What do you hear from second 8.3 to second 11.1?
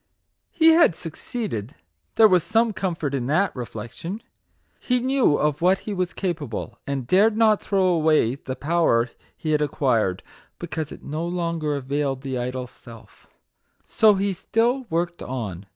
the power he had acquired, because it